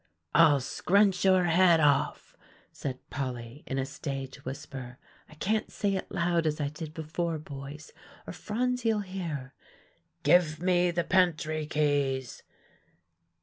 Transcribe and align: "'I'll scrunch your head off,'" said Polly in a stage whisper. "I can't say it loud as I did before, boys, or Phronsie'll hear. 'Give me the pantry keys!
"'I'll 0.33 0.61
scrunch 0.61 1.23
your 1.23 1.43
head 1.43 1.79
off,'" 1.79 2.35
said 2.71 3.07
Polly 3.11 3.63
in 3.67 3.77
a 3.77 3.85
stage 3.85 4.43
whisper. 4.43 4.97
"I 5.29 5.35
can't 5.35 5.71
say 5.71 5.93
it 5.93 6.11
loud 6.11 6.47
as 6.47 6.59
I 6.59 6.69
did 6.69 6.95
before, 6.95 7.37
boys, 7.37 7.91
or 8.25 8.33
Phronsie'll 8.33 9.01
hear. 9.01 9.53
'Give 10.23 10.59
me 10.59 10.89
the 10.89 11.03
pantry 11.03 11.67
keys! 11.67 12.41